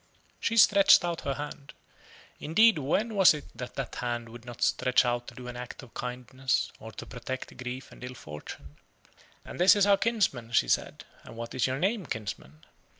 She 0.39 0.57
stretched 0.57 1.05
out 1.05 1.21
her 1.21 1.35
hand 1.35 1.73
indeed 2.39 2.79
when 2.79 3.13
was 3.13 3.35
it 3.35 3.45
that 3.55 3.75
that 3.75 3.93
hand 3.97 4.29
would 4.29 4.45
not 4.45 4.63
stretch 4.63 5.05
out 5.05 5.27
to 5.27 5.35
do 5.35 5.47
an 5.47 5.55
act 5.55 5.83
of 5.83 5.93
kindness, 5.93 6.71
or 6.79 6.91
to 6.93 7.05
protect 7.05 7.55
grief 7.55 7.91
and 7.91 8.03
ill 8.03 8.15
fortune? 8.15 8.77
"And 9.45 9.59
this 9.59 9.75
is 9.75 9.85
our 9.85 9.97
kinsman," 9.97 10.53
she 10.53 10.67
said 10.69 11.05
"and 11.23 11.37
what 11.37 11.53
is 11.53 11.67
your 11.67 11.77
name, 11.77 12.07
kinsman?" 12.07 12.65